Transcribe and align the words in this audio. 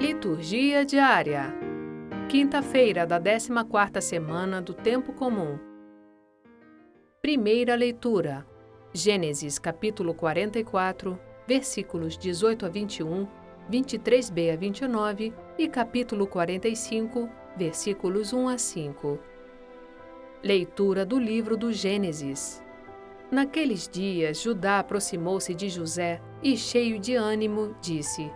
Liturgia 0.00 0.84
diária. 0.84 1.52
Quinta-feira 2.28 3.04
da 3.04 3.20
14ª 3.20 4.00
semana 4.00 4.62
do 4.62 4.72
tempo 4.72 5.12
comum. 5.12 5.58
Primeira 7.20 7.74
leitura. 7.74 8.46
Gênesis 8.92 9.58
capítulo 9.58 10.14
44, 10.14 11.18
versículos 11.48 12.16
18 12.16 12.64
a 12.64 12.68
21, 12.68 13.26
23b 13.68 14.52
a 14.52 14.56
29 14.56 15.34
e 15.58 15.66
capítulo 15.66 16.28
45, 16.28 17.28
versículos 17.56 18.32
1 18.32 18.48
a 18.50 18.56
5. 18.56 19.18
Leitura 20.44 21.04
do 21.04 21.18
livro 21.18 21.56
do 21.56 21.72
Gênesis. 21.72 22.62
Naqueles 23.32 23.88
dias, 23.88 24.40
Judá 24.40 24.78
aproximou-se 24.78 25.52
de 25.52 25.68
José 25.68 26.22
e, 26.40 26.56
cheio 26.56 27.00
de 27.00 27.16
ânimo, 27.16 27.74
disse: 27.80 28.30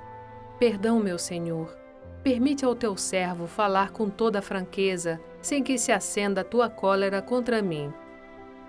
Perdão, 0.63 1.01
meu 1.01 1.19
senhor. 1.19 1.77
Permite 2.23 2.65
ao 2.65 2.73
teu 2.73 2.97
servo 2.97 3.49
falar 3.49 3.91
com 3.91 4.09
toda 4.09 4.41
franqueza, 4.41 5.21
sem 5.41 5.61
que 5.61 5.77
se 5.77 5.91
acenda 5.91 6.43
a 6.43 6.45
tua 6.45 6.71
cólera 6.71 7.21
contra 7.21 7.61
mim. 7.61 7.93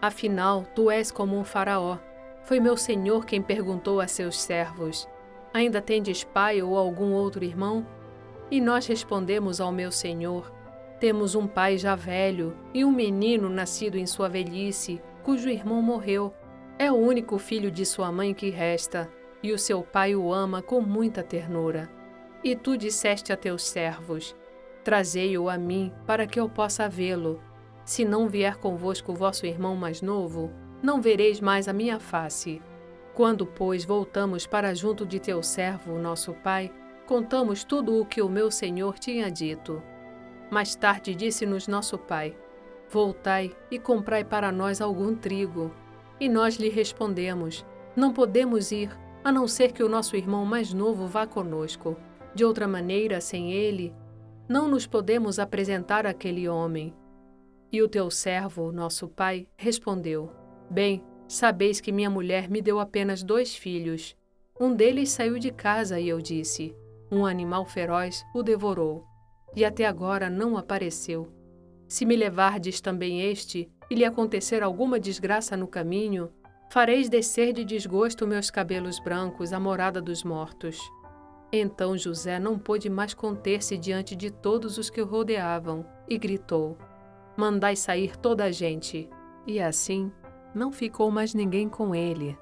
Afinal, 0.01 0.65
tu 0.73 0.89
és 0.89 1.11
como 1.11 1.37
um 1.37 1.43
faraó. 1.43 1.99
Foi 2.45 2.59
meu 2.59 2.75
senhor 2.75 3.27
quem 3.27 3.43
perguntou 3.43 4.01
a 4.01 4.07
seus 4.07 4.41
servos: 4.41 5.07
Ainda 5.53 5.79
tendes 5.83 6.23
pai 6.23 6.63
ou 6.63 6.79
algum 6.79 7.13
outro 7.13 7.45
irmão? 7.45 7.85
E 8.49 8.59
nós 8.59 8.87
respondemos 8.87 9.61
ao 9.61 9.71
meu 9.71 9.91
senhor: 9.91 10.51
Temos 10.99 11.35
um 11.35 11.45
pai 11.45 11.77
já 11.77 11.93
velho 11.93 12.57
e 12.73 12.83
um 12.83 12.91
menino 12.91 13.49
nascido 13.49 13.99
em 13.99 14.07
sua 14.07 14.27
velhice, 14.27 14.99
cujo 15.21 15.47
irmão 15.47 15.79
morreu. 15.79 16.33
É 16.79 16.91
o 16.91 16.95
único 16.95 17.37
filho 17.37 17.69
de 17.69 17.85
sua 17.85 18.11
mãe 18.11 18.33
que 18.33 18.49
resta 18.49 19.11
e 19.43 19.51
o 19.51 19.59
seu 19.59 19.83
pai 19.83 20.15
o 20.15 20.33
ama 20.33 20.61
com 20.61 20.79
muita 20.79 21.21
ternura. 21.21 21.91
E 22.41 22.55
tu 22.55 22.77
disseste 22.77 23.33
a 23.33 23.37
teus 23.37 23.63
servos: 23.63 24.35
Trazei-o 24.83 25.49
a 25.49 25.57
mim, 25.57 25.93
para 26.05 26.25
que 26.25 26.39
eu 26.39 26.49
possa 26.49 26.87
vê-lo. 26.89 27.41
Se 27.85 28.05
não 28.05 28.29
vier 28.29 28.55
convosco 28.55 29.13
vosso 29.13 29.45
irmão 29.45 29.75
mais 29.75 30.01
novo, 30.01 30.49
não 30.81 31.01
vereis 31.01 31.41
mais 31.41 31.67
a 31.67 31.73
minha 31.73 31.99
face. 31.99 32.61
Quando, 33.13 33.45
pois, 33.45 33.85
voltamos 33.85 34.47
para 34.47 34.73
junto 34.73 35.05
de 35.05 35.19
teu 35.19 35.43
servo, 35.43 35.99
nosso 35.99 36.33
pai, 36.33 36.71
contamos 37.05 37.63
tudo 37.63 37.99
o 37.99 38.05
que 38.05 38.21
o 38.21 38.29
meu 38.29 38.49
senhor 38.49 38.97
tinha 38.97 39.29
dito. 39.29 39.83
Mais 40.49 40.75
tarde 40.75 41.13
disse-nos 41.13 41.67
nosso 41.67 41.97
pai: 41.97 42.35
Voltai 42.89 43.55
e 43.69 43.77
comprai 43.77 44.23
para 44.23 44.51
nós 44.51 44.81
algum 44.81 45.15
trigo. 45.15 45.71
E 46.19 46.29
nós 46.29 46.55
lhe 46.55 46.69
respondemos: 46.69 47.65
Não 47.95 48.13
podemos 48.13 48.71
ir, 48.71 48.89
a 49.23 49.31
não 49.31 49.47
ser 49.47 49.71
que 49.71 49.83
o 49.83 49.89
nosso 49.89 50.15
irmão 50.15 50.45
mais 50.45 50.73
novo 50.73 51.07
vá 51.07 51.25
conosco. 51.25 51.97
De 52.35 52.43
outra 52.43 52.67
maneira, 52.67 53.21
sem 53.21 53.53
ele, 53.53 53.93
não 54.49 54.67
nos 54.67 54.85
podemos 54.85 55.39
apresentar 55.39 56.05
àquele 56.05 56.49
homem. 56.49 56.93
E 57.71 57.81
o 57.81 57.87
teu 57.87 58.11
servo, 58.11 58.71
nosso 58.71 59.07
pai, 59.07 59.47
respondeu: 59.55 60.31
Bem, 60.69 61.03
sabeis 61.27 61.79
que 61.79 61.91
minha 61.91 62.09
mulher 62.09 62.49
me 62.49 62.61
deu 62.61 62.79
apenas 62.79 63.23
dois 63.23 63.55
filhos. 63.55 64.15
Um 64.59 64.75
deles 64.75 65.09
saiu 65.11 65.39
de 65.39 65.51
casa 65.51 65.99
e 65.99 66.09
eu 66.09 66.21
disse: 66.21 66.75
Um 67.11 67.25
animal 67.25 67.65
feroz 67.65 68.23
o 68.33 68.43
devorou. 68.43 69.05
E 69.55 69.63
até 69.63 69.85
agora 69.85 70.29
não 70.29 70.57
apareceu. 70.57 71.31
Se 71.87 72.05
me 72.05 72.15
levardes 72.15 72.81
também 72.81 73.21
este, 73.21 73.69
e 73.89 73.95
lhe 73.95 74.05
acontecer 74.05 74.63
alguma 74.63 74.99
desgraça 74.99 75.55
no 75.55 75.67
caminho, 75.67 76.31
Fareis 76.69 77.07
descer 77.07 77.53
de 77.53 77.63
desgosto 77.63 78.25
meus 78.25 78.49
cabelos 78.49 78.99
brancos 78.99 79.53
à 79.53 79.59
morada 79.59 80.01
dos 80.01 80.23
mortos. 80.23 80.79
Então 81.51 81.95
José 81.95 82.39
não 82.39 82.57
pôde 82.57 82.89
mais 82.89 83.13
conter-se 83.13 83.77
diante 83.77 84.15
de 84.15 84.31
todos 84.31 84.79
os 84.79 84.89
que 84.89 84.99
o 85.01 85.05
rodeavam 85.05 85.85
e 86.09 86.17
gritou: 86.17 86.77
Mandai 87.37 87.75
sair 87.75 88.17
toda 88.17 88.45
a 88.45 88.51
gente. 88.51 89.07
E 89.45 89.59
assim 89.59 90.11
não 90.55 90.71
ficou 90.71 91.11
mais 91.11 91.33
ninguém 91.33 91.69
com 91.69 91.93
ele. 91.93 92.37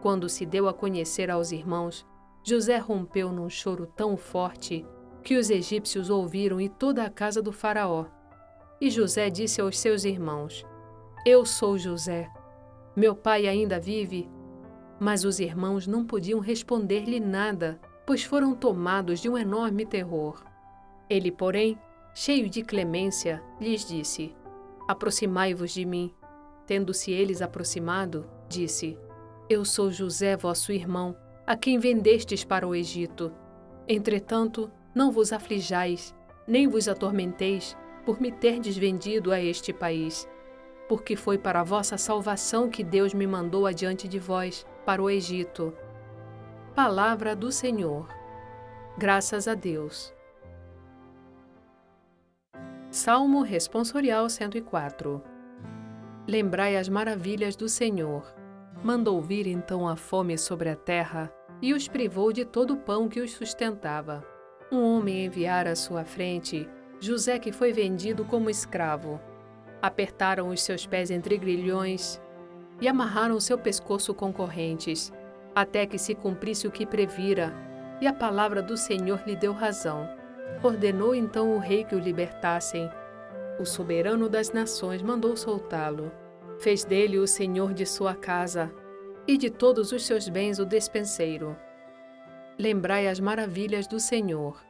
Quando 0.00 0.28
se 0.28 0.46
deu 0.46 0.68
a 0.68 0.74
conhecer 0.74 1.30
aos 1.30 1.50
irmãos, 1.50 2.06
José 2.44 2.78
rompeu 2.78 3.32
num 3.32 3.48
choro 3.48 3.86
tão 3.86 4.16
forte 4.16 4.86
que 5.22 5.36
os 5.36 5.50
egípcios 5.50 6.10
ouviram 6.10 6.60
e 6.60 6.68
toda 6.68 7.04
a 7.04 7.10
casa 7.10 7.40
do 7.40 7.52
Faraó. 7.52 8.06
E 8.80 8.90
José 8.90 9.30
disse 9.30 9.60
aos 9.60 9.78
seus 9.78 10.04
irmãos: 10.04 10.64
Eu 11.24 11.44
sou 11.46 11.78
José 11.78 12.28
meu 12.94 13.14
pai 13.14 13.46
ainda 13.46 13.80
vive? 13.80 14.28
Mas 15.00 15.24
os 15.24 15.40
irmãos 15.40 15.86
não 15.86 16.04
podiam 16.04 16.38
responder-lhe 16.40 17.18
nada, 17.18 17.80
pois 18.06 18.22
foram 18.22 18.54
tomados 18.54 19.20
de 19.20 19.28
um 19.28 19.38
enorme 19.38 19.86
terror. 19.86 20.44
Ele, 21.08 21.32
porém, 21.32 21.78
cheio 22.14 22.50
de 22.50 22.62
clemência, 22.62 23.42
lhes 23.58 23.86
disse: 23.86 24.34
Aproximai-vos 24.86 25.72
de 25.72 25.84
mim. 25.86 26.14
Tendo-se 26.66 27.10
eles 27.10 27.40
aproximado, 27.40 28.28
disse: 28.48 28.98
Eu 29.48 29.64
sou 29.64 29.90
José, 29.90 30.36
vosso 30.36 30.70
irmão, 30.70 31.16
a 31.46 31.56
quem 31.56 31.78
vendestes 31.78 32.44
para 32.44 32.68
o 32.68 32.74
Egito. 32.74 33.32
Entretanto, 33.88 34.70
não 34.94 35.10
vos 35.10 35.32
aflijais, 35.32 36.14
nem 36.46 36.68
vos 36.68 36.88
atormenteis 36.88 37.76
por 38.04 38.20
me 38.20 38.30
terdes 38.30 38.76
vendido 38.76 39.32
a 39.32 39.40
este 39.40 39.72
país 39.72 40.28
porque 40.92 41.16
foi 41.16 41.38
para 41.38 41.60
a 41.60 41.64
vossa 41.64 41.96
salvação 41.96 42.68
que 42.68 42.84
Deus 42.84 43.14
me 43.14 43.26
mandou 43.26 43.66
adiante 43.66 44.06
de 44.06 44.18
vós, 44.18 44.66
para 44.84 45.02
o 45.02 45.08
Egito. 45.08 45.72
Palavra 46.74 47.34
do 47.34 47.50
Senhor. 47.50 48.06
Graças 48.98 49.48
a 49.48 49.54
Deus. 49.54 50.14
Salmo 52.90 53.40
Responsorial 53.40 54.28
104 54.28 55.22
Lembrai 56.28 56.76
as 56.76 56.90
maravilhas 56.90 57.56
do 57.56 57.70
Senhor. 57.70 58.30
Mandou 58.84 59.18
vir 59.22 59.46
então 59.46 59.88
a 59.88 59.96
fome 59.96 60.36
sobre 60.36 60.68
a 60.68 60.76
terra 60.76 61.32
e 61.62 61.72
os 61.72 61.88
privou 61.88 62.34
de 62.34 62.44
todo 62.44 62.74
o 62.74 62.76
pão 62.76 63.08
que 63.08 63.22
os 63.22 63.32
sustentava. 63.32 64.22
Um 64.70 64.98
homem 64.98 65.24
enviara 65.24 65.70
à 65.70 65.74
sua 65.74 66.04
frente 66.04 66.68
José, 67.00 67.38
que 67.38 67.50
foi 67.50 67.72
vendido 67.72 68.26
como 68.26 68.50
escravo 68.50 69.18
Apertaram 69.82 70.48
os 70.50 70.62
seus 70.62 70.86
pés 70.86 71.10
entre 71.10 71.36
grilhões 71.36 72.22
e 72.80 72.86
amarraram 72.86 73.40
seu 73.40 73.58
pescoço 73.58 74.14
com 74.14 74.32
correntes, 74.32 75.12
até 75.52 75.84
que 75.86 75.98
se 75.98 76.14
cumprisse 76.14 76.68
o 76.68 76.70
que 76.70 76.86
previra, 76.86 77.52
e 78.00 78.06
a 78.06 78.12
palavra 78.12 78.62
do 78.62 78.76
Senhor 78.76 79.20
lhe 79.26 79.34
deu 79.34 79.52
razão. 79.52 80.08
Ordenou 80.62 81.16
então 81.16 81.56
o 81.56 81.58
rei 81.58 81.82
que 81.82 81.96
o 81.96 81.98
libertassem. 81.98 82.88
O 83.58 83.64
soberano 83.64 84.28
das 84.28 84.52
nações 84.52 85.02
mandou 85.02 85.36
soltá-lo. 85.36 86.12
Fez 86.60 86.84
dele 86.84 87.18
o 87.18 87.26
senhor 87.26 87.74
de 87.74 87.84
sua 87.84 88.14
casa 88.14 88.72
e 89.26 89.36
de 89.36 89.50
todos 89.50 89.90
os 89.90 90.06
seus 90.06 90.28
bens 90.28 90.60
o 90.60 90.64
despenseiro. 90.64 91.56
Lembrai 92.56 93.08
as 93.08 93.18
maravilhas 93.18 93.88
do 93.88 93.98
Senhor. 93.98 94.62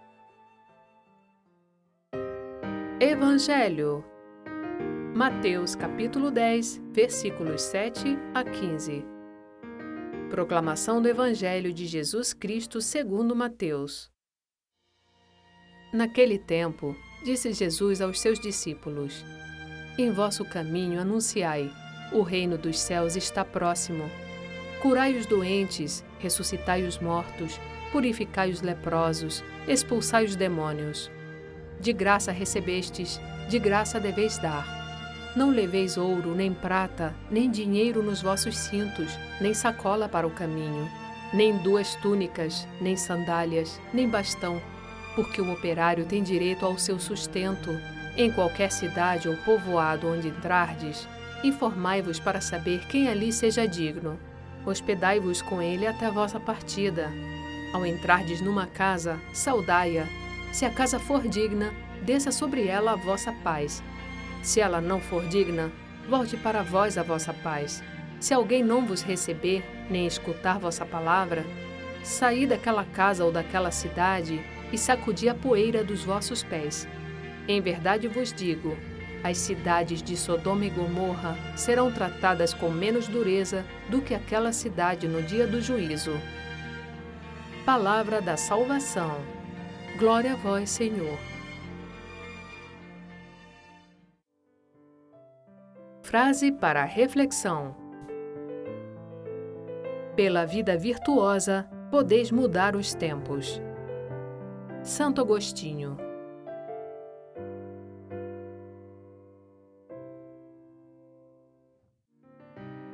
Evangelho 2.99 4.05
Mateus 5.15 5.75
capítulo 5.75 6.31
10, 6.31 6.81
versículos 6.91 7.61
7 7.61 8.17
a 8.33 8.43
15. 8.43 9.05
Proclamação 10.31 11.03
do 11.03 11.09
Evangelho 11.09 11.71
de 11.71 11.85
Jesus 11.85 12.33
Cristo 12.33 12.81
segundo 12.81 13.37
Mateus. 13.37 14.11
Naquele 15.93 16.39
tempo, 16.39 16.97
disse 17.23 17.53
Jesus 17.53 18.01
aos 18.01 18.23
seus 18.23 18.41
discípulos: 18.41 19.23
Em 19.99 20.11
vosso 20.11 20.47
caminho 20.47 20.99
anunciai: 20.99 21.71
o 22.11 22.23
reino 22.23 22.57
dos 22.57 22.79
céus 22.79 23.15
está 23.15 23.45
próximo. 23.45 24.11
Curai 24.81 25.15
os 25.15 25.27
doentes, 25.27 26.03
ressuscitai 26.21 26.85
os 26.85 26.99
mortos, 26.99 27.61
purificai 27.93 28.51
os 28.51 28.63
leprosos, 28.63 29.45
expulsai 29.69 30.25
os 30.25 30.35
demônios. 30.35 31.11
De 31.79 31.93
graça 31.93 32.33
recebestes, 32.33 33.21
de 33.51 33.59
graça 33.59 34.01
deveis 34.01 34.39
dar. 34.39 34.82
Não 35.35 35.49
leveis 35.49 35.97
ouro, 35.97 36.35
nem 36.35 36.53
prata, 36.53 37.15
nem 37.31 37.51
dinheiro 37.51 38.03
nos 38.03 38.21
vossos 38.21 38.55
cintos, 38.55 39.19
nem 39.41 39.55
sacola 39.55 40.07
para 40.07 40.27
o 40.27 40.31
caminho, 40.31 40.87
nem 41.33 41.57
duas 41.57 41.95
túnicas, 41.97 42.69
nem 42.83 42.99
sandálias, 42.99 43.81
nem 43.95 44.07
bastão, 44.07 44.61
porque 45.15 45.41
o 45.41 45.51
operário 45.51 46.05
tem 46.05 46.23
direito 46.23 46.67
ao 46.67 46.77
seu 46.77 46.99
sustento. 46.99 47.71
Em 48.15 48.31
qualquer 48.31 48.71
cidade 48.71 49.27
ou 49.27 49.35
povoado 49.39 50.07
onde 50.07 50.29
entrardes, 50.29 51.09
informai-vos 51.43 52.21
para 52.21 52.43
saber 52.43 52.87
quem 52.89 53.09
ali 53.09 53.33
seja 53.33 53.67
digno. 53.67 54.21
Hospedai-vos 54.67 55.41
com 55.41 55.63
ele 55.63 55.87
até 55.87 56.07
a 56.07 56.11
vossa 56.11 56.39
partida. 56.39 57.11
Ao 57.73 57.87
entrardes 57.87 58.43
numa 58.43 58.67
casa, 58.67 59.19
saudai-a. 59.33 60.07
Se 60.53 60.67
a 60.67 60.71
casa 60.71 60.99
for 60.99 61.27
digna, 61.27 61.73
desça 62.03 62.31
sobre 62.31 62.67
ela 62.67 62.93
a 62.93 62.97
vossa 62.97 63.33
paz 63.43 63.83
se 64.43 64.61
ela 64.61 64.81
não 64.81 65.01
for 65.01 65.27
digna, 65.27 65.73
volte 66.09 66.37
para 66.37 66.63
vós 66.63 66.99
a 66.99 67.03
vossa 67.03 67.33
paz. 67.33 67.83
Se 68.21 68.35
alguém 68.35 68.63
não 68.63 68.85
vos 68.85 69.03
receber, 69.03 69.65
nem 69.89 70.07
escutar 70.07 70.59
vossa 70.59 70.85
palavra, 70.85 71.45
saí 72.03 72.47
daquela 72.47 72.85
casa 72.85 73.25
ou 73.25 73.33
daquela 73.33 73.71
cidade 73.71 74.45
e 74.73 74.77
sacudi 74.79 75.29
a 75.29 75.35
poeira 75.35 75.85
dos 75.85 76.05
vossos 76.05 76.43
pés. 76.43 76.87
Em 77.47 77.61
verdade 77.61 78.09
vos 78.09 78.33
digo: 78.33 78.77
as 79.23 79.39
cidades 79.39 80.03
de 80.03 80.17
Sodoma 80.17 80.67
e 80.67 80.71
Gomorra 80.71 81.37
serão 81.57 81.93
tratadas 81.93 82.53
com 82.53 82.69
menos 82.71 83.07
dureza 83.07 83.65
do 83.89 84.03
que 84.03 84.15
aquela 84.15 84.53
cidade 84.53 85.07
no 85.07 85.23
dia 85.23 85.47
do 85.47 85.61
juízo. 85.61 86.13
Palavra 87.65 88.21
da 88.21 88.37
salvação. 88.37 89.21
Glória 89.97 90.33
a 90.33 90.37
vós, 90.37 90.71
Senhor. 90.71 91.32
Frase 96.13 96.53
para 96.53 96.85
reflexão: 96.85 97.75
Pela 100.15 100.45
vida 100.45 100.77
virtuosa, 100.77 101.67
podeis 101.91 102.31
mudar 102.31 102.77
os 102.77 102.93
tempos. 102.93 103.63
Santo 104.83 105.23
Agostinho. 105.23 105.97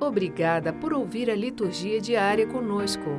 Obrigada 0.01 0.73
por 0.73 0.93
ouvir 0.93 1.29
a 1.29 1.35
liturgia 1.35 2.01
diária 2.01 2.47
conosco. 2.47 3.11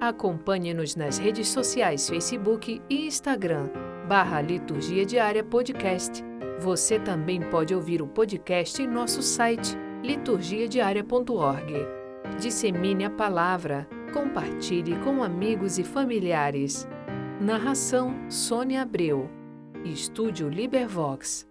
Acompanhe-nos 0.00 0.96
nas 0.96 1.18
redes 1.18 1.46
sociais 1.46 2.08
Facebook 2.08 2.82
e 2.90 3.06
Instagram, 3.06 3.70
barra 4.08 4.40
Liturgia 4.40 5.06
Diária 5.06 5.44
Podcast. 5.44 6.29
Você 6.60 6.98
também 6.98 7.40
pode 7.40 7.74
ouvir 7.74 8.02
o 8.02 8.06
podcast 8.06 8.82
em 8.82 8.86
nosso 8.86 9.22
site 9.22 9.74
liturgiadiaria.org. 10.02 11.72
Dissemine 12.38 13.06
a 13.06 13.10
palavra, 13.10 13.88
compartilhe 14.12 14.94
com 14.98 15.22
amigos 15.22 15.78
e 15.78 15.84
familiares. 15.84 16.86
Narração 17.40 18.14
Sônia 18.28 18.82
Abreu. 18.82 19.30
Estúdio 19.86 20.50
Libervox. 20.50 21.49